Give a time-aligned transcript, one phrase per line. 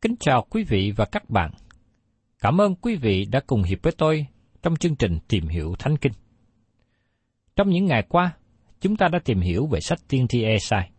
[0.00, 1.50] Kính chào quý vị và các bạn.
[2.40, 4.26] Cảm ơn quý vị đã cùng hiệp với tôi
[4.62, 6.12] trong chương trình Tìm hiểu Thánh Kinh.
[7.56, 8.36] Trong những ngày qua,
[8.80, 10.90] chúng ta đã tìm hiểu về sách Tiên tri Esai.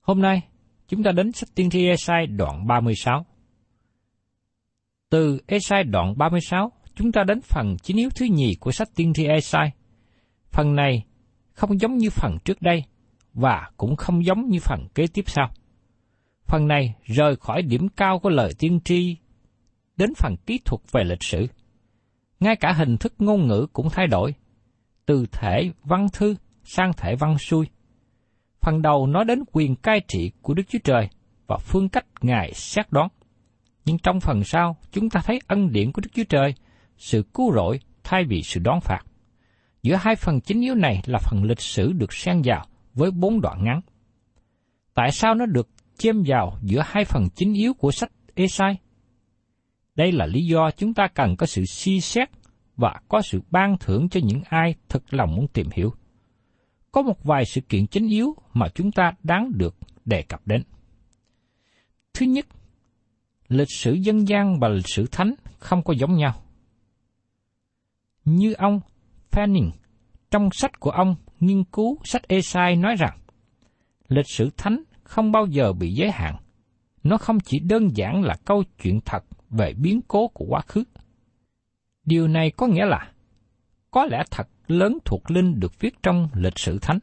[0.00, 0.42] Hôm nay,
[0.88, 3.26] chúng ta đến sách Tiên tri Esai đoạn 36.
[5.10, 9.12] Từ Esai đoạn 36, chúng ta đến phần chính yếu thứ nhì của sách Tiên
[9.14, 9.70] tri Esai.
[10.50, 11.04] Phần này
[11.52, 12.84] không giống như phần trước đây
[13.32, 15.50] và cũng không giống như phần kế tiếp sau.
[16.46, 19.16] Phần này rời khỏi điểm cao của lời tiên tri
[19.96, 21.46] đến phần kỹ thuật về lịch sử.
[22.40, 24.34] Ngay cả hình thức ngôn ngữ cũng thay đổi,
[25.06, 26.34] từ thể văn thư
[26.64, 27.66] sang thể văn xuôi.
[28.60, 31.08] Phần đầu nói đến quyền cai trị của Đức Chúa Trời
[31.46, 33.08] và phương cách Ngài xét đoán.
[33.84, 36.54] Nhưng trong phần sau, chúng ta thấy ân điển của Đức Chúa Trời,
[36.98, 39.00] sự cứu rỗi thay vì sự đón phạt.
[39.82, 43.40] Giữa hai phần chính yếu này là phần lịch sử được xen vào với bốn
[43.40, 43.80] đoạn ngắn.
[44.94, 45.68] Tại sao nó được
[45.98, 48.76] chêm vào giữa hai phần chính yếu của sách Esai?
[49.94, 52.30] Đây là lý do chúng ta cần có sự suy xét
[52.76, 55.94] và có sự ban thưởng cho những ai thật lòng muốn tìm hiểu.
[56.92, 60.62] Có một vài sự kiện chính yếu mà chúng ta đáng được đề cập đến.
[62.14, 62.46] Thứ nhất,
[63.48, 66.34] lịch sử dân gian và lịch sử thánh không có giống nhau.
[68.24, 68.80] Như ông
[69.30, 69.70] Fanning
[70.30, 73.18] trong sách của ông nghiên cứu sách Esai nói rằng,
[74.08, 76.36] lịch sử thánh không bao giờ bị giới hạn.
[77.02, 80.84] Nó không chỉ đơn giản là câu chuyện thật về biến cố của quá khứ.
[82.04, 83.12] Điều này có nghĩa là,
[83.90, 86.98] có lẽ thật lớn thuộc linh được viết trong lịch sử thánh.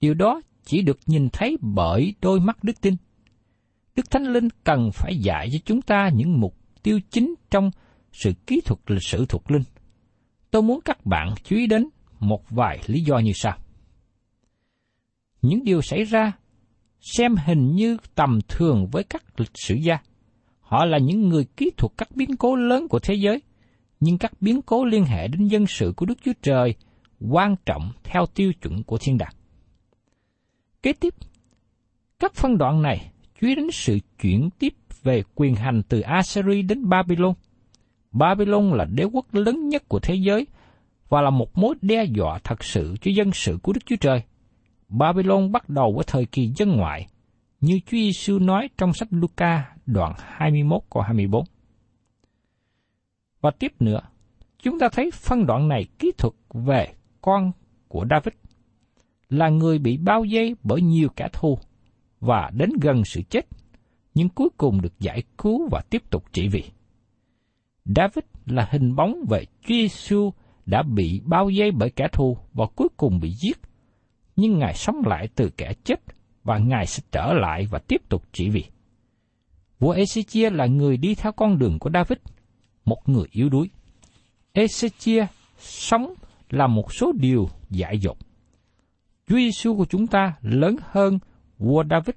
[0.00, 2.94] Điều đó chỉ được nhìn thấy bởi đôi mắt đức tin.
[3.96, 7.70] Đức Thánh Linh cần phải dạy cho chúng ta những mục tiêu chính trong
[8.12, 9.62] sự kỹ thuật lịch sử thuộc linh.
[10.50, 11.88] Tôi muốn các bạn chú ý đến
[12.20, 13.58] một vài lý do như sau.
[15.42, 16.32] Những điều xảy ra
[17.04, 19.98] xem hình như tầm thường với các lịch sử gia.
[20.60, 23.42] Họ là những người kỹ thuật các biến cố lớn của thế giới,
[24.00, 26.74] nhưng các biến cố liên hệ đến dân sự của Đức Chúa Trời
[27.30, 29.32] quan trọng theo tiêu chuẩn của thiên đàng.
[30.82, 31.14] Kế tiếp,
[32.18, 33.10] các phân đoạn này
[33.40, 37.34] chú ý đến sự chuyển tiếp về quyền hành từ Assyria đến Babylon.
[38.12, 40.46] Babylon là đế quốc lớn nhất của thế giới
[41.08, 44.22] và là một mối đe dọa thật sự cho dân sự của Đức Chúa Trời.
[44.98, 47.06] Babylon bắt đầu với thời kỳ dân ngoại,
[47.60, 51.44] như Chúa Giêsu nói trong sách Luca đoạn 21 câu 24.
[53.40, 54.00] Và tiếp nữa,
[54.62, 56.92] chúng ta thấy phân đoạn này kỹ thuật về
[57.22, 57.52] con
[57.88, 58.34] của David
[59.28, 61.58] là người bị bao vây bởi nhiều kẻ thù
[62.20, 63.46] và đến gần sự chết,
[64.14, 66.64] nhưng cuối cùng được giải cứu và tiếp tục trị vì.
[67.84, 70.32] David là hình bóng về Chúa Giêsu
[70.66, 73.58] đã bị bao vây bởi kẻ thù và cuối cùng bị giết,
[74.36, 76.00] nhưng Ngài sống lại từ kẻ chết
[76.44, 78.64] và Ngài sẽ trở lại và tiếp tục trị vì.
[79.78, 82.18] Vua Ezechia là người đi theo con đường của David,
[82.84, 83.70] một người yếu đuối.
[84.54, 85.26] Ezechia
[85.58, 86.14] sống
[86.50, 88.18] là một số điều dại dột.
[89.28, 91.18] Chúa Giêsu của chúng ta lớn hơn
[91.58, 92.14] vua David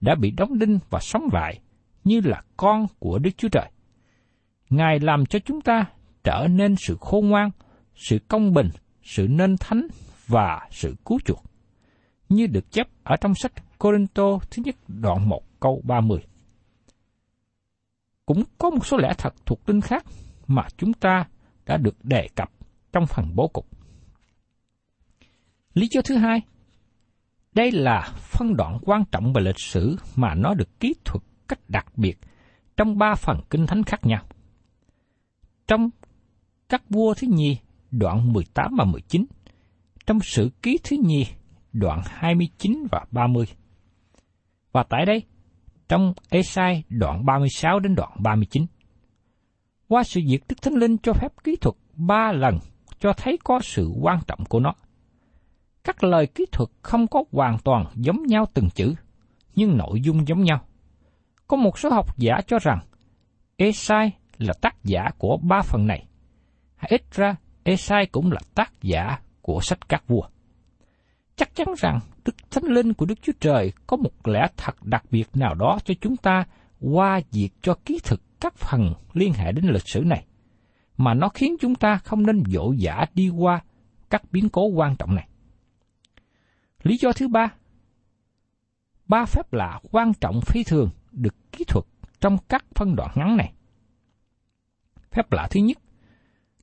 [0.00, 1.60] đã bị đóng đinh và sống lại
[2.04, 3.70] như là con của Đức Chúa Trời.
[4.70, 5.84] Ngài làm cho chúng ta
[6.24, 7.50] trở nên sự khôn ngoan,
[7.94, 8.68] sự công bình,
[9.02, 9.86] sự nên thánh
[10.26, 11.51] và sự cứu chuộc.
[12.32, 16.18] Như được chép ở trong sách Corinto thứ nhất đoạn 1 câu 30.
[18.26, 20.04] Cũng có một số lẽ thật thuộc linh khác
[20.46, 21.24] mà chúng ta
[21.66, 22.50] đã được đề cập
[22.92, 23.66] trong phần bố cục.
[25.74, 26.40] Lý do thứ hai,
[27.52, 31.60] đây là phân đoạn quan trọng về lịch sử mà nó được kỹ thuật cách
[31.68, 32.18] đặc biệt
[32.76, 34.22] trong ba phần kinh thánh khác nhau.
[35.66, 35.90] Trong
[36.68, 37.56] các vua thứ nhì
[37.90, 39.24] đoạn 18 và 19,
[40.06, 41.26] trong sử ký thứ nhì
[41.72, 43.44] đoạn 29 và 30.
[44.72, 45.22] Và tại đây,
[45.88, 48.66] trong Esai đoạn 36 đến đoạn 39.
[49.88, 52.58] Qua sự việc Đức Thánh Linh cho phép kỹ thuật ba lần
[52.98, 54.74] cho thấy có sự quan trọng của nó.
[55.84, 58.94] Các lời kỹ thuật không có hoàn toàn giống nhau từng chữ,
[59.54, 60.60] nhưng nội dung giống nhau.
[61.46, 62.78] Có một số học giả cho rằng
[63.56, 66.06] Esai là tác giả của ba phần này.
[66.88, 70.22] Ít ra, Esai cũng là tác giả của sách các vua.
[71.42, 75.04] Chắc chắn rằng Đức Thánh Linh của Đức Chúa Trời có một lẽ thật đặc
[75.10, 76.44] biệt nào đó cho chúng ta
[76.80, 80.24] qua việc cho ký thực các phần liên hệ đến lịch sử này,
[80.96, 83.60] mà nó khiến chúng ta không nên dỗ dã đi qua
[84.10, 85.28] các biến cố quan trọng này.
[86.82, 87.54] Lý do thứ ba,
[89.06, 91.84] ba phép lạ quan trọng phi thường được kỹ thuật
[92.20, 93.52] trong các phân đoạn ngắn này.
[95.10, 95.78] Phép lạ thứ nhất,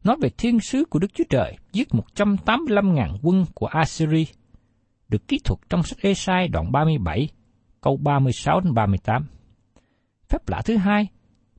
[0.03, 4.25] nói về thiên sứ của Đức Chúa Trời giết 185.000 quân của Assyria,
[5.09, 7.29] được kỹ thuật trong sách Esai đoạn 37,
[7.81, 9.25] câu 36 đến 38.
[10.29, 11.07] Phép lạ thứ hai,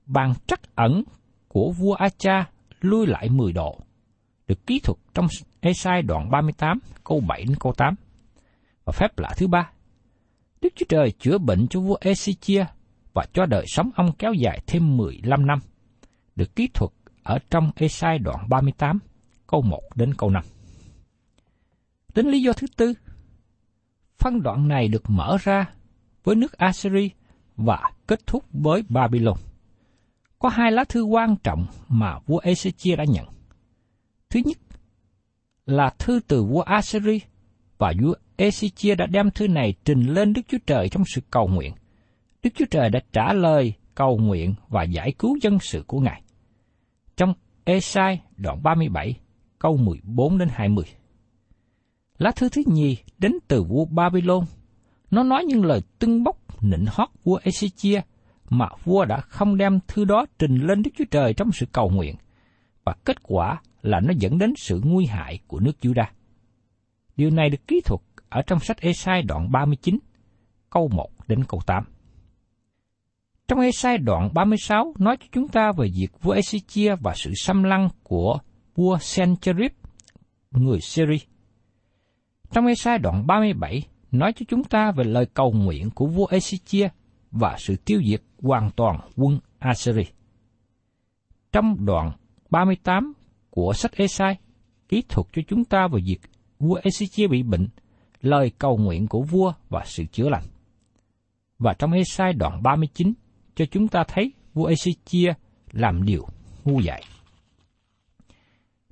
[0.07, 1.03] bàn trắc ẩn
[1.49, 2.45] của vua Acha
[2.81, 3.81] lui lại 10 độ,
[4.47, 5.27] được kỹ thuật trong
[5.61, 7.95] Esai đoạn 38, câu 7 đến câu 8.
[8.85, 9.71] Và phép lạ thứ ba,
[10.61, 12.65] Đức Chúa Trời chữa bệnh cho vua Ezechia
[13.13, 15.59] và cho đời sống ông kéo dài thêm 15 năm,
[16.37, 16.91] được kỹ thuật
[17.23, 18.99] ở trong Esai đoạn 38,
[19.47, 20.45] câu 1 đến câu 5.
[22.15, 22.95] Đến lý do thứ tư,
[24.21, 25.67] phân đoạn này được mở ra
[26.25, 27.11] với nước Assyri
[27.57, 29.37] và kết thúc với Babylon.
[30.39, 33.27] Có hai lá thư quan trọng mà vua Ezechia đã nhận.
[34.31, 34.59] Thứ nhất
[35.67, 37.21] là thư từ vua Assyri
[37.79, 41.49] và vua Ezechia đã đem thư này trình lên Đức Chúa Trời trong sự cầu
[41.49, 41.73] nguyện.
[42.43, 46.23] Đức Chúa Trời đã trả lời cầu nguyện và giải cứu dân sự của Ngài.
[47.17, 47.35] Trong
[47.65, 49.15] Esai đoạn 37,
[49.59, 50.85] câu 14 đến 20.
[52.21, 54.45] Lá thư thứ nhì đến từ vua Babylon.
[55.11, 58.01] Nó nói những lời tưng bốc nịnh hót vua Ezechia
[58.51, 61.91] mà vua đã không đem thư đó trình lên Đức Chúa Trời trong sự cầu
[61.91, 62.17] nguyện,
[62.85, 66.05] và kết quả là nó dẫn đến sự nguy hại của nước Juda.
[67.17, 69.99] Điều này được kỹ thuật ở trong sách Esai đoạn 39,
[70.71, 71.85] câu 1 đến câu 8.
[73.49, 77.63] Trong Esai đoạn 36 nói cho chúng ta về việc vua Ezechia và sự xâm
[77.63, 78.39] lăng của
[78.75, 79.73] vua Sennacherib,
[80.51, 81.19] người Syria.
[82.53, 86.89] Trong Esai đoạn 37 nói cho chúng ta về lời cầu nguyện của vua Ezechia
[87.31, 90.03] và sự tiêu diệt hoàn toàn quân Assyri.
[91.53, 92.13] Trong đoạn
[92.51, 93.13] 38
[93.51, 94.39] của sách Esai,
[94.89, 96.21] kỹ thuật cho chúng ta về việc
[96.59, 97.69] vua Ezechia bị bệnh,
[98.21, 100.45] lời cầu nguyện của vua và sự chữa lành.
[101.59, 103.13] Và trong Esai đoạn 39
[103.55, 105.35] cho chúng ta thấy vua Ezechia
[105.73, 106.27] làm điều
[106.65, 107.03] ngu dại.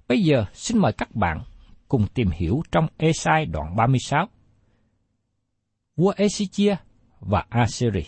[0.08, 1.42] Bây giờ xin mời các bạn
[1.88, 4.28] cùng tìm hiểu trong Esai đoạn 36.
[5.96, 6.76] Vua Esichia
[7.20, 8.04] và Assyri.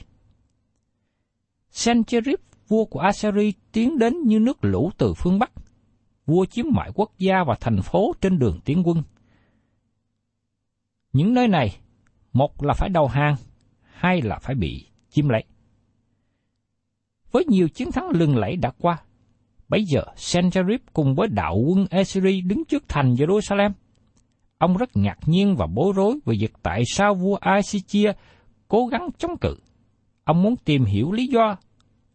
[1.70, 5.52] Sennacherib, vua của Assyri tiến đến như nước lũ từ phương Bắc.
[6.26, 9.02] Vua chiếm mọi quốc gia và thành phố trên đường tiến quân.
[11.12, 11.76] Những nơi này,
[12.32, 13.37] một là phải đầu hàng,
[13.82, 15.44] hai là phải bị chiếm lấy.
[17.32, 19.02] Với nhiều chiến thắng lừng lẫy đã qua,
[19.70, 23.70] Bây giờ Sennacherib cùng với đạo quân Assyri đứng trước thành Jerusalem.
[24.58, 28.12] Ông rất ngạc nhiên và bối rối về việc tại sao vua Assyria
[28.68, 29.56] cố gắng chống cự.
[30.24, 31.56] Ông muốn tìm hiểu lý do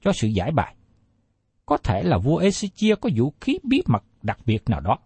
[0.02, 0.76] cho sự giải bài.
[1.66, 4.98] Có thể là vua Assyria có vũ khí bí mật đặc biệt nào đó.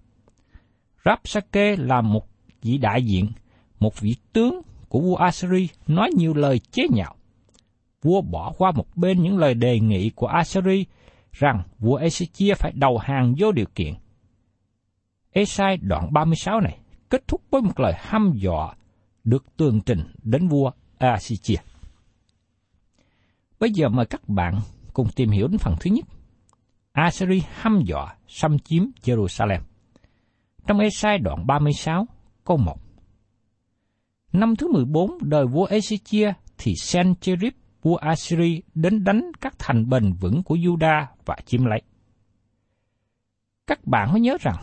[1.06, 2.28] Rapsake là một
[2.62, 3.32] vị đại diện,
[3.80, 7.16] một vị tướng của vua Assyri nói nhiều lời chế nhạo.
[8.02, 10.86] vua bỏ qua một bên những lời đề nghị của Assyri
[11.32, 13.94] rằng vua Ezechia phải đầu hàng vô điều kiện.
[15.32, 18.76] Esai đoạn 36 này kết thúc với một lời hăm dọa
[19.24, 21.58] được tường trình đến vua Assyria.
[23.60, 24.60] Bây giờ mời các bạn
[24.94, 26.06] cùng tìm hiểu đến phần thứ nhất.
[26.92, 29.60] Assyri hăm dọa xâm chiếm Jerusalem.
[30.68, 32.08] Trong Esai đoạn 36,
[32.44, 32.76] câu 1.
[34.34, 40.14] Năm thứ 14 đời vua Ezechia thì Sencherib vua Assyri đến đánh các thành bền
[40.14, 41.82] vững của Juda và chiếm lấy.
[43.68, 44.56] Các bạn có nhớ rằng,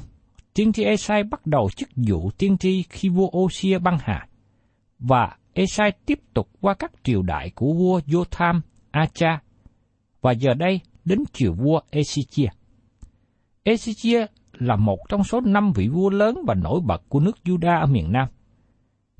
[0.55, 4.29] tiên tri Esai bắt đầu chức vụ tiên tri khi vua Osia băng hà,
[4.99, 9.41] và Esai tiếp tục qua các triều đại của vua Jotham, Acha,
[10.21, 12.49] và giờ đây đến triều vua Ezechia.
[13.65, 17.81] Ezechia là một trong số năm vị vua lớn và nổi bật của nước Juda
[17.81, 18.29] ở miền Nam.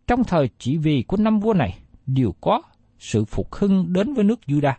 [0.07, 2.63] Trong thời chỉ vì của năm vua này đều có
[2.99, 4.73] sự phục hưng đến với nước Juda.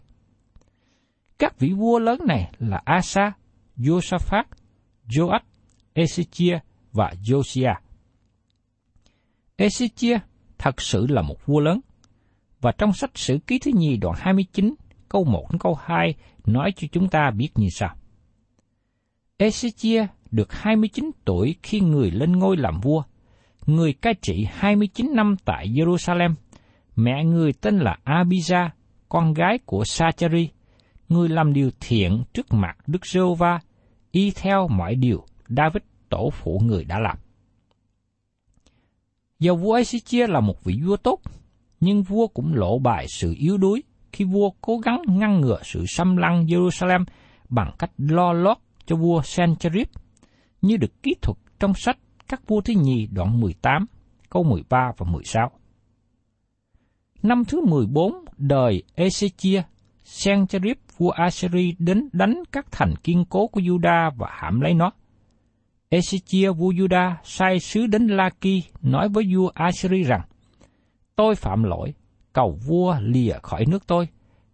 [1.39, 3.31] Các vị vua lớn này là Asa,
[3.77, 4.43] Josaphat,
[5.07, 5.39] Joach,
[5.95, 6.59] Ezechia
[6.91, 7.75] và Josiah.
[9.57, 10.19] Ezechia
[10.57, 11.79] thật sự là một vua lớn,
[12.61, 14.73] và trong sách Sử ký thứ nhì đoạn 29,
[15.09, 17.95] câu 1 đến câu 2 nói cho chúng ta biết như sau.
[19.37, 23.03] Ezechia được 29 tuổi khi người lên ngôi làm vua.
[23.65, 26.33] Người cai trị 29 năm tại Jerusalem–
[26.97, 28.69] Mẹ người tên là Abija,
[29.09, 30.49] con gái của Sachari,
[31.09, 33.59] người làm điều thiện trước mặt Đức giê va
[34.11, 37.17] y theo mọi điều David tổ phụ người đã làm.
[39.39, 41.19] Dầu vua Ezechia là một vị vua tốt,
[41.79, 45.85] nhưng vua cũng lộ bài sự yếu đuối khi vua cố gắng ngăn ngừa sự
[45.87, 47.05] xâm lăng Jerusalem
[47.49, 49.87] bằng cách lo lót cho vua Sennacherib,
[50.61, 53.85] như được kỹ thuật trong sách các vua thứ nhì đoạn 18,
[54.29, 55.51] câu 13 và 16.
[57.27, 59.61] Năm thứ 14 đời Ezechia,
[60.03, 64.91] Sennacherib vua Assyri đến đánh các thành kiên cố của Juda và hãm lấy nó.
[65.89, 70.21] Ezechia vua Juda sai sứ đến Laki nói với vua Assyri rằng,
[71.15, 71.93] Tôi phạm lỗi,
[72.33, 74.07] cầu vua lìa khỏi nước tôi.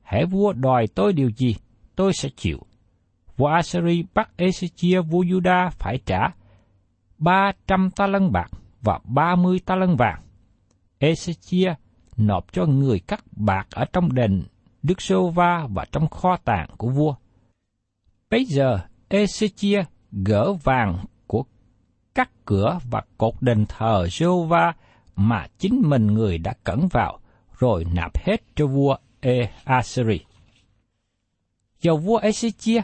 [0.03, 1.55] Hễ vua đòi tôi điều gì,
[1.95, 2.59] tôi sẽ chịu.
[3.37, 6.19] Vua Assyri bắt Ezechia vua Juda phải trả
[7.17, 8.51] 300 ta lân bạc
[8.81, 10.21] và 30 ta lân vàng.
[10.99, 11.73] Ezechia
[12.17, 14.43] nộp cho người cắt bạc ở trong đền
[14.83, 17.15] Đức Sô Va và trong kho tàng của vua.
[18.29, 18.79] Bây giờ,
[19.09, 21.43] Ezechia gỡ vàng của
[22.15, 24.73] các cửa và cột đền thờ Sô Va
[25.15, 27.19] mà chính mình người đã cẩn vào,
[27.59, 30.19] rồi nạp hết cho vua E Assyri.
[31.81, 32.81] Dầu vua Ezechia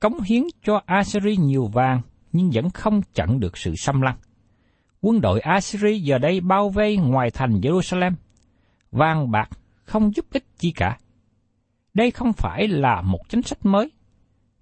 [0.00, 2.00] cống hiến cho Assyri nhiều vàng,
[2.32, 4.16] nhưng vẫn không chặn được sự xâm lăng.
[5.00, 8.12] Quân đội Assyri giờ đây bao vây ngoài thành Jerusalem–
[8.92, 9.50] vàng bạc
[9.84, 10.98] không giúp ích chi cả.
[11.94, 13.90] Đây không phải là một chính sách mới.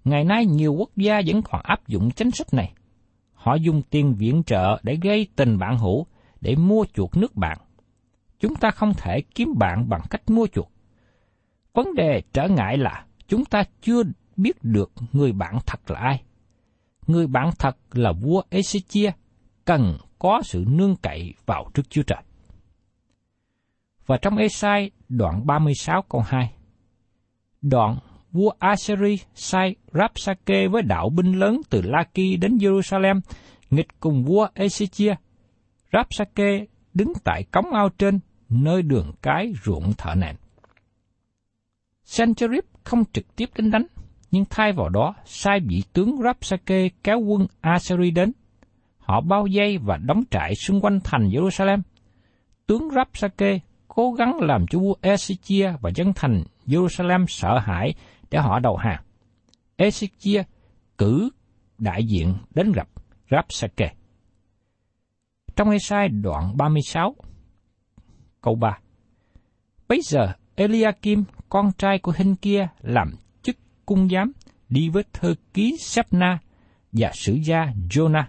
[0.03, 2.73] Ngày nay nhiều quốc gia vẫn còn áp dụng chính sách này.
[3.33, 6.05] Họ dùng tiền viện trợ để gây tình bạn hữu,
[6.41, 7.57] để mua chuộc nước bạn.
[8.39, 10.71] Chúng ta không thể kiếm bạn bằng cách mua chuộc.
[11.73, 14.03] Vấn đề trở ngại là chúng ta chưa
[14.37, 16.23] biết được người bạn thật là ai.
[17.07, 19.11] Người bạn thật là vua Ezechia,
[19.65, 22.21] cần có sự nương cậy vào Đức Chúa Trời.
[24.11, 26.51] Và trong Esai đoạn 36 câu 2.
[27.61, 27.97] Đoạn
[28.31, 33.21] vua Assyri sai Rapsake với đạo binh lớn từ Laki đến Jerusalem,
[33.69, 35.15] nghịch cùng vua Ezechia.
[35.93, 40.35] Rapsake đứng tại cống ao trên, nơi đường cái ruộng thợ nền.
[42.03, 43.85] Sancherib không trực tiếp đến đánh,
[44.31, 48.31] nhưng thay vào đó sai vị tướng Rapsake kéo quân Assyri đến.
[48.97, 51.81] Họ bao vây và đóng trại xung quanh thành Jerusalem.
[52.67, 53.59] Tướng Rapsake
[53.95, 57.93] cố gắng làm cho vua Ezechia và dân thành Jerusalem sợ hãi
[58.31, 59.03] để họ đầu hàng.
[59.77, 60.43] Ezechia
[60.97, 61.29] cử
[61.77, 62.87] đại diện đến gặp
[63.31, 63.93] Rapsake.
[65.55, 67.15] Trong Esai đoạn 36,
[68.41, 68.79] câu 3.
[69.87, 73.55] Bây giờ Eliakim, con trai của Hình kia, làm chức
[73.85, 74.31] cung giám
[74.69, 76.39] đi với thơ ký Sepna
[76.91, 78.23] và sử gia Jonah,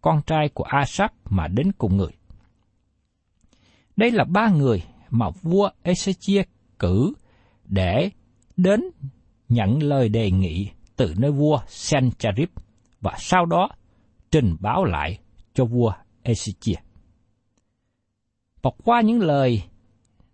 [0.00, 2.12] con trai của Asap mà đến cùng người.
[3.96, 6.44] Đây là ba người mà vua Ezechia
[6.78, 7.12] cử
[7.64, 8.10] để
[8.56, 8.80] đến
[9.48, 12.48] nhận lời đề nghị từ nơi vua Sennacherib
[13.00, 13.68] và sau đó
[14.30, 15.18] trình báo lại
[15.54, 15.92] cho vua
[16.24, 16.76] Ezechia.
[18.62, 19.62] Và qua những lời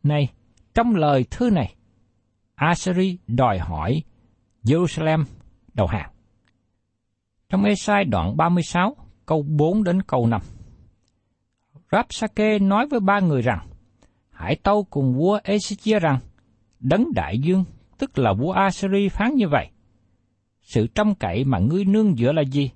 [0.03, 0.29] này,
[0.75, 1.75] trong lời thư này,
[2.55, 4.03] Assyri đòi hỏi
[4.65, 5.25] Jerusalem
[5.75, 6.11] đầu hàng.
[7.49, 8.97] Trong Esai đoạn 36,
[9.27, 10.41] câu 4 đến câu 5.
[11.93, 13.69] Rapsake nói với ba người rằng,
[14.31, 16.19] hãy tâu cùng vua Ezechia rằng,
[16.81, 17.65] Đấng đại dương,
[17.99, 19.71] tức là vua Assyri phán như vậy.
[20.63, 22.71] Sự trông cậy mà ngươi nương dựa là gì?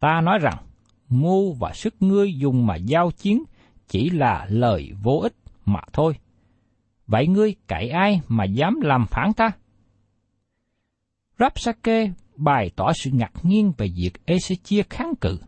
[0.00, 0.56] Ta nói rằng,
[1.08, 3.44] mưu và sức ngươi dùng mà giao chiến
[3.88, 5.34] chỉ là lời vô ích
[5.64, 6.14] mà thôi.
[7.06, 9.50] Vậy ngươi cậy ai mà dám làm phản ta?
[11.38, 15.38] Rapsake bày tỏ sự ngạc nhiên về việc Ezechia kháng cự.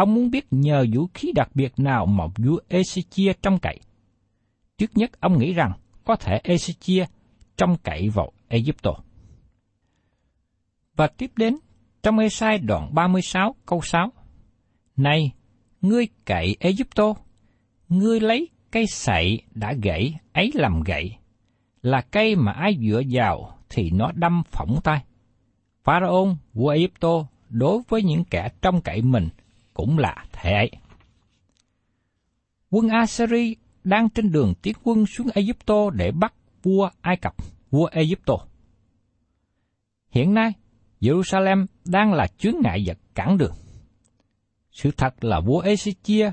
[0.00, 3.80] Ông muốn biết nhờ vũ khí đặc biệt nào mà vua Ezechia trông cậy.
[4.78, 5.72] Trước nhất ông nghĩ rằng
[6.04, 7.06] có thể Ezechia
[7.56, 8.90] trông cậy vào Egypto.
[10.96, 11.56] Và tiếp đến,
[12.02, 14.12] trong Esai đoạn 36 câu 6.
[14.96, 15.32] Này,
[15.80, 17.14] ngươi cậy Egypto,
[17.88, 21.16] ngươi lấy cây sậy đã gãy ấy làm gậy,
[21.82, 25.04] là cây mà ai dựa vào thì nó đâm phỏng tay.
[25.84, 29.28] Pharaon, vua Egypto đối với những kẻ trong cậy mình
[29.80, 30.70] cũng là thế ấy.
[32.70, 37.34] Quân Assyri đang trên đường tiến quân xuống Egypto để bắt vua Ai Cập,
[37.70, 38.34] vua Egypto.
[40.10, 40.52] Hiện nay,
[41.00, 43.54] Jerusalem đang là chướng ngại vật cản đường.
[44.72, 46.30] Sự thật là vua Ezechia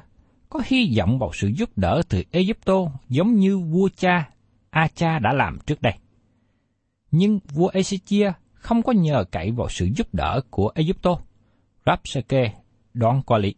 [0.50, 2.74] có hy vọng vào sự giúp đỡ từ Egypto
[3.10, 4.30] giống như vua cha
[4.70, 5.94] Acha đã làm trước đây.
[7.12, 11.20] Nhưng vua Ezechia không có nhờ cậy vào sự giúp đỡ của Egypto.
[11.86, 12.54] Rapsake
[12.98, 13.54] đoạn qua lý.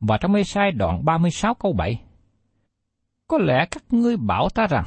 [0.00, 2.02] Và trong mê sai đoạn 36 câu 7,
[3.28, 4.84] Có lẽ các ngươi bảo ta rằng,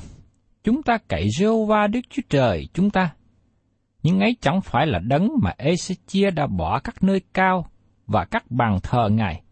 [0.63, 3.13] chúng ta cậy Jehovah Đức Chúa Trời chúng ta.
[4.03, 7.65] Nhưng ấy chẳng phải là đấng mà Ezechia đã bỏ các nơi cao
[8.07, 9.43] và các bàn thờ Ngài.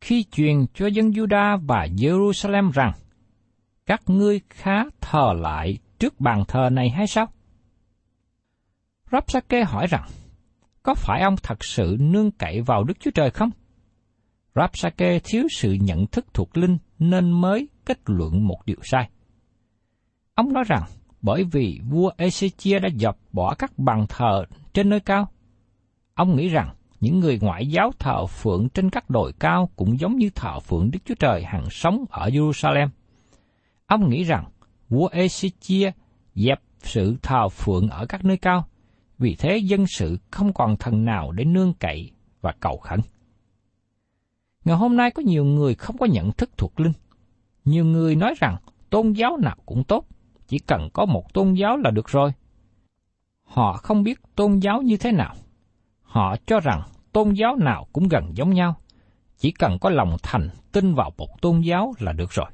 [0.00, 2.92] Khi truyền cho dân Juda và Jerusalem rằng,
[3.86, 7.26] các ngươi khá thờ lại trước bàn thờ này hay sao?
[9.12, 10.08] Rapsake hỏi rằng,
[10.84, 13.50] có phải ông thật sự nương cậy vào Đức Chúa Trời không?
[14.54, 19.08] Rapsake thiếu sự nhận thức thuộc linh nên mới kết luận một điều sai.
[20.34, 20.82] Ông nói rằng,
[21.22, 25.28] bởi vì vua Ezechia đã dập bỏ các bàn thờ trên nơi cao.
[26.14, 30.16] Ông nghĩ rằng những người ngoại giáo thờ phượng trên các đồi cao cũng giống
[30.16, 32.88] như thờ phượng Đức Chúa Trời hằng sống ở Jerusalem.
[33.86, 34.44] Ông nghĩ rằng
[34.88, 35.90] vua Ezechia
[36.34, 38.68] dẹp sự thờ phượng ở các nơi cao,
[39.18, 43.00] vì thế dân sự không còn thần nào để nương cậy và cầu khẩn.
[44.64, 46.92] Ngày hôm nay có nhiều người không có nhận thức thuộc linh.
[47.64, 48.56] Nhiều người nói rằng
[48.90, 50.06] tôn giáo nào cũng tốt,
[50.46, 52.32] chỉ cần có một tôn giáo là được rồi.
[53.42, 55.34] Họ không biết tôn giáo như thế nào.
[56.02, 58.76] Họ cho rằng tôn giáo nào cũng gần giống nhau,
[59.38, 62.50] chỉ cần có lòng thành tin vào một tôn giáo là được rồi.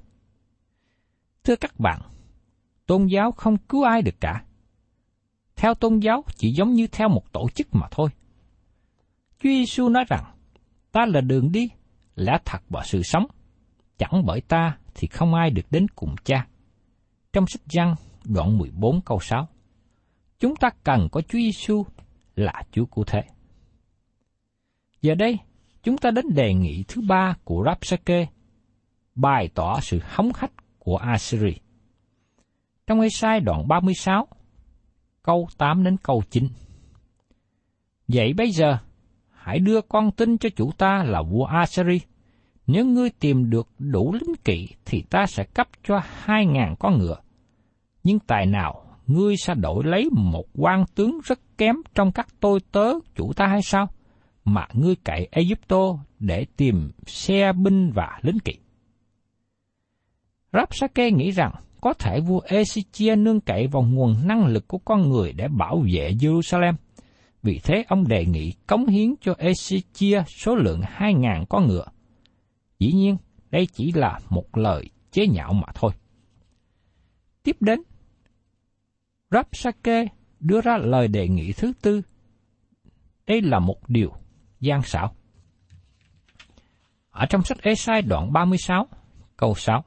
[1.44, 2.00] Thưa các bạn,
[2.86, 4.44] tôn giáo không cứu ai được cả.
[5.60, 8.10] Theo tôn giáo chỉ giống như theo một tổ chức mà thôi.
[9.38, 10.24] Chúa Giêsu nói rằng,
[10.92, 11.68] ta là đường đi,
[12.14, 13.26] lẽ thật và sự sống.
[13.98, 16.46] Chẳng bởi ta thì không ai được đến cùng cha.
[17.32, 17.94] Trong sách Giăng
[18.24, 19.48] đoạn 14 câu 6,
[20.38, 21.84] chúng ta cần có Chúa Giêsu
[22.36, 23.22] là Chúa cụ thể.
[25.02, 25.38] Giờ đây,
[25.82, 28.26] chúng ta đến đề nghị thứ ba của Rapsake,
[29.14, 31.54] bày tỏ sự hống hách của Assyri.
[32.86, 34.28] Trong Ê-sai đoạn 36,
[35.22, 36.48] câu 8 đến câu 9.
[38.08, 38.78] Vậy bây giờ,
[39.30, 42.00] hãy đưa con tin cho chủ ta là vua Assyri.
[42.66, 46.98] Nếu ngươi tìm được đủ lính kỵ thì ta sẽ cấp cho hai ngàn con
[46.98, 47.16] ngựa.
[48.04, 52.60] Nhưng tài nào ngươi sẽ đổi lấy một quan tướng rất kém trong các tôi
[52.72, 53.88] tớ chủ ta hay sao?
[54.44, 58.52] Mà ngươi cậy Egypto để tìm xe binh và lính kỵ.
[60.52, 65.10] Rapsake nghĩ rằng có thể vua Ezechia nương cậy vào nguồn năng lực của con
[65.10, 66.74] người để bảo vệ Jerusalem.
[67.42, 71.86] Vì thế ông đề nghị cống hiến cho Ezechia số lượng 2.000 con ngựa.
[72.78, 73.16] Dĩ nhiên,
[73.50, 75.92] đây chỉ là một lời chế nhạo mà thôi.
[77.42, 77.82] Tiếp đến,
[79.30, 80.06] Rapsake
[80.40, 82.02] đưa ra lời đề nghị thứ tư.
[83.26, 84.12] Đây là một điều
[84.60, 85.14] gian xảo.
[87.10, 88.86] Ở trong sách Esai đoạn 36,
[89.36, 89.84] câu 6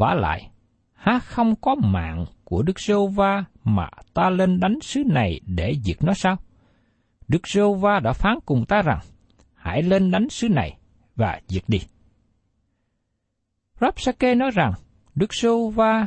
[0.00, 0.50] vả lại,
[0.92, 5.74] há không có mạng của Đức giê va mà ta lên đánh sứ này để
[5.84, 6.36] diệt nó sao?
[7.28, 8.98] Đức giê va đã phán cùng ta rằng,
[9.54, 10.78] hãy lên đánh sứ này
[11.16, 11.78] và diệt đi.
[13.80, 14.72] Rapsake nói rằng,
[15.14, 16.06] Đức giê va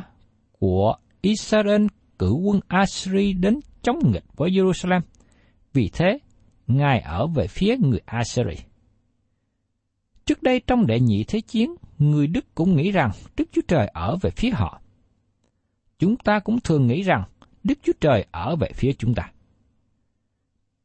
[0.52, 1.86] của Israel
[2.18, 5.00] cử quân Assyri đến chống nghịch với Jerusalem.
[5.72, 6.18] Vì thế,
[6.66, 8.64] Ngài ở về phía người Assyri.
[10.26, 11.74] Trước đây trong đệ nhị thế chiến,
[12.10, 14.80] người Đức cũng nghĩ rằng Đức Chúa Trời ở về phía họ.
[15.98, 17.24] Chúng ta cũng thường nghĩ rằng
[17.64, 19.32] Đức Chúa Trời ở về phía chúng ta.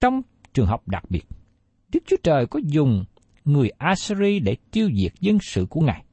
[0.01, 0.21] Trong
[0.53, 1.23] trường hợp đặc biệt,
[1.89, 3.05] Đức Chúa Trời có dùng
[3.45, 6.03] người Assyri để tiêu diệt dân sự của Ngài.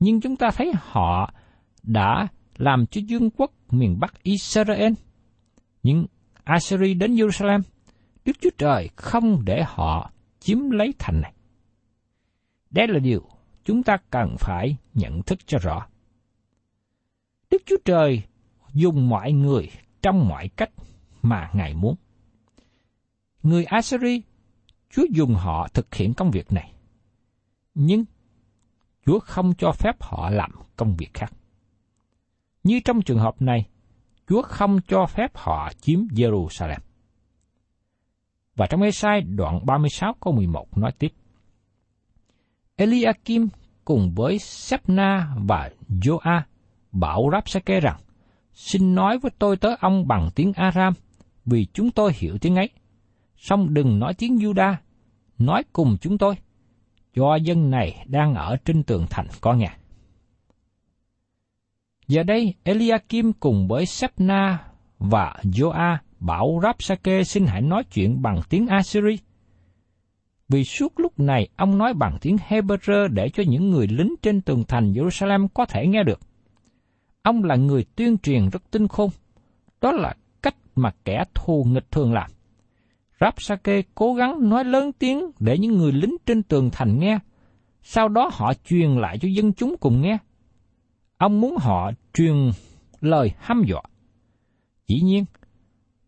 [0.00, 1.34] Nhưng chúng ta thấy họ
[1.82, 4.92] đã làm cho vương quốc miền Bắc Israel.
[5.82, 6.06] Nhưng
[6.44, 7.60] Assyri đến Jerusalem,
[8.24, 11.32] Đức Chúa Trời không để họ chiếm lấy thành này.
[12.70, 13.31] Đây là điều
[13.64, 15.86] chúng ta cần phải nhận thức cho rõ.
[17.50, 18.22] Đức Chúa Trời
[18.72, 19.70] dùng mọi người
[20.02, 20.70] trong mọi cách
[21.22, 21.94] mà Ngài muốn.
[23.42, 24.22] Người Assyri,
[24.90, 26.72] Chúa dùng họ thực hiện công việc này.
[27.74, 28.04] Nhưng
[29.06, 31.32] Chúa không cho phép họ làm công việc khác.
[32.64, 33.66] Như trong trường hợp này,
[34.28, 36.78] Chúa không cho phép họ chiếm Jerusalem.
[38.56, 41.12] Và trong Ê-sai đoạn 36 câu 11 nói tiếp.
[42.82, 43.48] Eliakim
[43.84, 46.42] cùng với Sepna và Joa
[46.92, 48.00] bảo Rapsake rằng,
[48.52, 50.92] xin nói với tôi tới ông bằng tiếng Aram,
[51.44, 52.70] vì chúng tôi hiểu tiếng ấy.
[53.36, 54.74] Song đừng nói tiếng Juda,
[55.38, 56.34] nói cùng chúng tôi,
[57.14, 59.70] cho dân này đang ở trên tường thành có nghe.
[62.08, 64.64] Giờ đây, Eliakim cùng với Sepna
[64.98, 69.18] và Joa bảo Rapsake xin hãy nói chuyện bằng tiếng Assyri.
[70.52, 74.40] Vì suốt lúc này ông nói bằng tiếng Hebrew để cho những người lính trên
[74.40, 76.20] tường thành Jerusalem có thể nghe được.
[77.22, 79.10] Ông là người tuyên truyền rất tinh khôn.
[79.80, 82.30] Đó là cách mà kẻ thù nghịch thường làm.
[83.20, 87.18] Rapsake cố gắng nói lớn tiếng để những người lính trên tường thành nghe.
[87.82, 90.18] Sau đó họ truyền lại cho dân chúng cùng nghe.
[91.16, 92.50] Ông muốn họ truyền
[93.00, 93.82] lời hăm dọa.
[94.86, 95.24] Dĩ nhiên,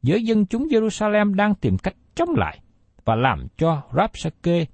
[0.03, 2.59] giới dân chúng Jerusalem đang tìm cách chống lại
[3.05, 4.65] và làm cho Rapsake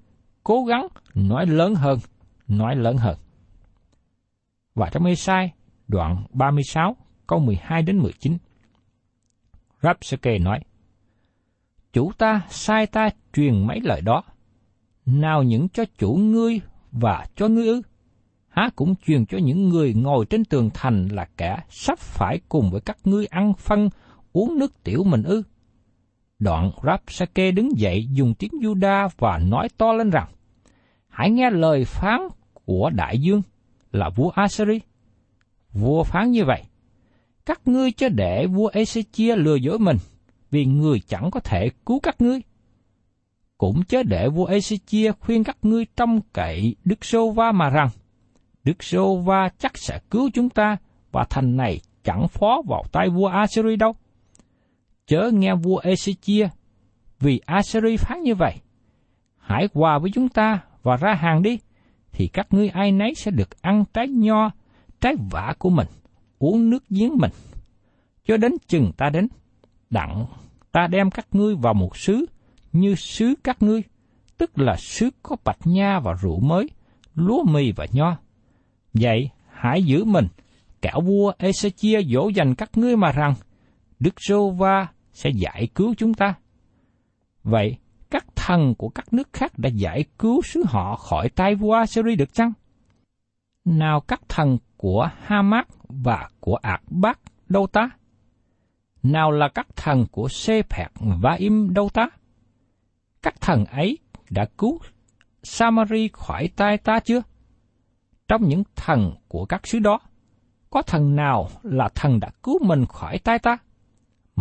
[0.45, 1.99] cố gắng nói lớn hơn,
[2.49, 3.17] nói lớn hơn.
[4.75, 5.53] Và trong Esai,
[5.89, 8.37] đoạn 36, câu 12 đến 19.
[9.83, 10.61] Rapsake nói,
[11.93, 14.23] Chủ ta sai ta truyền mấy lời đó,
[15.07, 16.61] nào những cho chủ ngươi
[16.93, 17.83] và cho ngươi ư?
[18.49, 22.71] Há cũng truyền cho những người ngồi trên tường thành là kẻ sắp phải cùng
[22.71, 23.89] với các ngươi ăn phân,
[24.33, 25.43] uống nước tiểu mình ư?
[26.41, 30.29] Đoạn Rapsake đứng dậy dùng tiếng Juda và nói to lên rằng,
[31.09, 32.21] Hãy nghe lời phán
[32.65, 33.43] của đại dương
[33.93, 34.81] là vua Assyri.
[35.73, 36.63] Vua phán như vậy,
[37.47, 39.97] các ngươi cho để vua Ezechia lừa dối mình,
[40.51, 42.41] vì người chẳng có thể cứu các ngươi.
[43.59, 47.89] Cũng chớ để vua Ezechia khuyên các ngươi trong cậy Đức Sô Va mà rằng,
[48.65, 50.77] Đức Sô Va chắc sẽ cứu chúng ta
[51.13, 53.95] và thành này chẳng phó vào tay vua Assyri đâu
[55.11, 56.49] chớ nghe vua Ezechia,
[57.21, 58.55] vì Assyri phán như vậy.
[59.37, 61.59] Hãy hòa với chúng ta và ra hàng đi,
[62.13, 64.51] thì các ngươi ai nấy sẽ được ăn trái nho,
[65.01, 65.87] trái vả của mình,
[66.39, 67.31] uống nước giếng mình.
[68.27, 69.29] Cho đến chừng ta đến,
[69.91, 70.27] đặng
[70.73, 72.27] ta đem các ngươi vào một xứ
[72.73, 73.83] như xứ các ngươi,
[74.39, 76.71] tức là xứ có bạch nha và rượu mới,
[77.15, 78.17] lúa mì và nho.
[78.95, 80.27] Vậy hãy giữ mình,
[80.83, 83.35] kẻo vua Ezechia dỗ dành các ngươi mà rằng,
[84.01, 84.87] Đức Rô Va
[85.21, 86.35] sẽ giải cứu chúng ta.
[87.43, 87.77] Vậy,
[88.11, 92.17] các thần của các nước khác đã giải cứu xứ họ khỏi tay vua Assyri
[92.17, 92.53] được chăng?
[93.65, 97.91] Nào các thần của Hamas và của Ạc Bác đâu ta?
[99.03, 102.09] Nào là các thần của Sê Phẹt và Im đâu ta?
[103.23, 103.99] Các thần ấy
[104.31, 104.79] đã cứu
[105.43, 107.23] Samari khỏi tay ta chưa?
[108.29, 110.01] Trong những thần của các xứ đó,
[110.71, 113.59] có thần nào là thần đã cứu mình khỏi tay ta?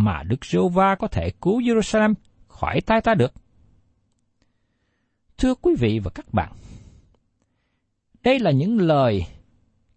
[0.03, 2.13] Mà Đức giê va có thể cứu Jerusalem
[2.47, 3.33] khỏi tay ta được.
[5.37, 6.51] Thưa quý vị và các bạn,
[8.23, 9.25] đây là những lời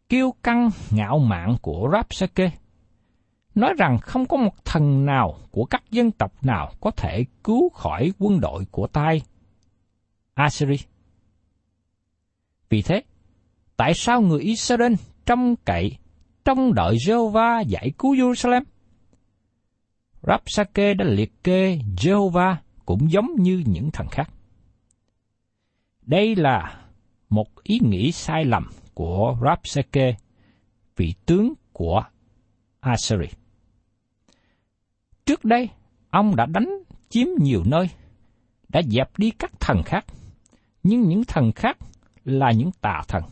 [0.09, 2.51] kiêu căng ngạo mạn của Rapsake,
[3.55, 7.69] nói rằng không có một thần nào của các dân tộc nào có thể cứu
[7.69, 9.23] khỏi quân đội của tay
[10.35, 10.77] Assyri.
[12.69, 13.03] Vì thế,
[13.77, 14.93] tại sao người Israel
[15.27, 15.97] trông cậy,
[16.45, 18.63] trông đợi Jehovah giải cứu Jerusalem?
[20.23, 22.57] Rapsake đã liệt kê Jehovah
[22.87, 24.31] cũng giống như những thần khác.
[26.03, 26.81] Đây là
[27.29, 30.17] một ý nghĩ sai lầm của Rapsake,
[30.97, 32.05] vị tướng của
[32.81, 33.27] Assyri.
[35.27, 35.69] Trước đây,
[36.11, 36.69] ông đã đánh
[37.09, 37.91] chiếm nhiều nơi,
[38.69, 40.05] đã dẹp đi các thần khác,
[40.83, 41.77] nhưng những thần khác
[42.25, 43.23] là những tà thần.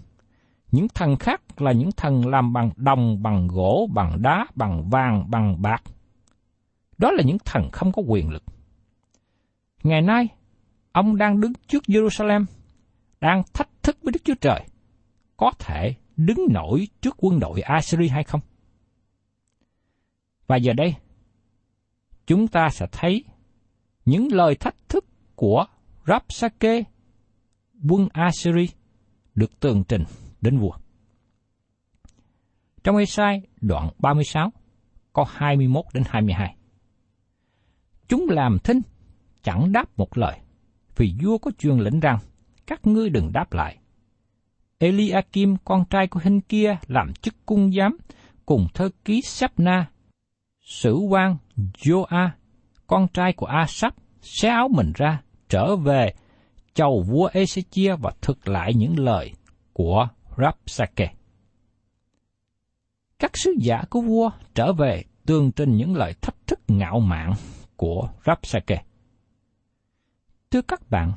[0.73, 5.31] Những thần khác là những thần làm bằng đồng, bằng gỗ, bằng đá, bằng vàng,
[5.31, 5.83] bằng bạc–
[7.01, 8.43] đó là những thần không có quyền lực.
[9.83, 10.29] Ngày nay,
[10.93, 12.45] ông đang đứng trước Jerusalem,
[13.21, 14.67] đang thách thức với Đức Chúa Trời,
[15.37, 18.41] có thể đứng nổi trước quân đội Assyri hay không?
[20.47, 20.95] Và giờ đây,
[22.27, 23.25] chúng ta sẽ thấy
[24.05, 25.05] những lời thách thức
[25.37, 25.65] của
[26.07, 26.83] Rapsake,
[27.89, 28.69] quân Assyri,
[29.35, 30.05] được tường trình
[30.41, 30.73] đến vua.
[32.85, 34.53] Trong Esai đoạn 36,
[35.13, 36.57] câu 21 đến 22.
[38.11, 38.81] Chúng làm thinh,
[39.43, 40.39] chẳng đáp một lời,
[40.97, 42.19] vì vua có truyền lệnh rằng,
[42.67, 43.79] các ngươi đừng đáp lại.
[44.79, 47.97] Eliakim con trai của hình kia làm chức cung giám
[48.47, 49.91] cùng thơ ký Sapna,
[50.63, 52.29] sử quan Joa,
[52.87, 56.15] con trai của Asap, xé áo mình ra, trở về
[56.75, 59.33] chầu vua Ezechia và thực lại những lời
[59.73, 61.15] của Rapsake.
[63.19, 67.33] Các sứ giả của vua trở về tường trình những lời thách thức ngạo mạn
[67.81, 68.85] của Rapsake.
[70.51, 71.13] Thưa các bạn,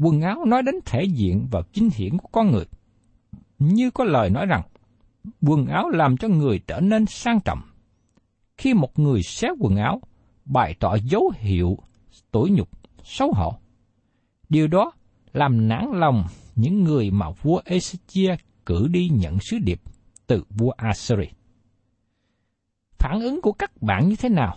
[0.00, 2.64] quần áo nói đến thể diện và chính hiển của con người.
[3.58, 4.62] Như có lời nói rằng,
[5.40, 7.60] quần áo làm cho người trở nên sang trọng.
[8.56, 10.00] Khi một người xé quần áo,
[10.44, 11.78] bày tỏ dấu hiệu
[12.30, 12.68] tối nhục,
[13.04, 13.54] xấu hổ.
[14.48, 14.92] Điều đó
[15.32, 16.24] làm nản lòng
[16.56, 19.80] những người mà vua Ezechia cử đi nhận sứ điệp
[20.26, 21.30] từ vua Assyria
[22.98, 24.56] Phản ứng của các bạn như thế nào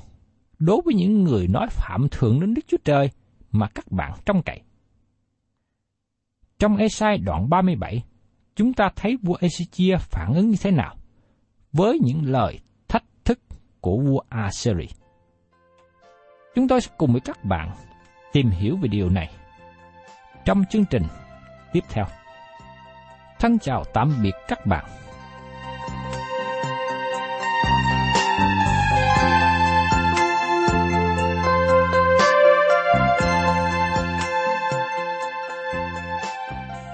[0.65, 3.09] đối với những người nói phạm thượng đến Đức Chúa Trời
[3.51, 4.61] mà các bạn trông cậy?
[6.59, 8.03] Trong Esai đoạn 37,
[8.55, 10.95] chúng ta thấy vua Ezechia phản ứng như thế nào
[11.73, 13.39] với những lời thách thức
[13.81, 14.87] của vua Assyri.
[16.55, 17.71] Chúng tôi sẽ cùng với các bạn
[18.33, 19.31] tìm hiểu về điều này
[20.45, 21.03] trong chương trình
[21.73, 22.05] tiếp theo.
[23.39, 25.02] Thân chào tạm biệt các bạn.